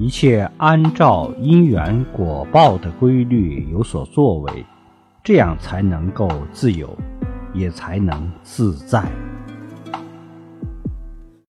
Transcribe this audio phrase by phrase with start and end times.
[0.00, 4.64] 一切按照因缘果报的规律有所作为
[5.22, 6.96] 这样才能够自由
[7.52, 9.29] 也才能自在。